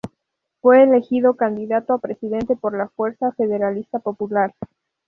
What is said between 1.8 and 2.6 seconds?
a Presidente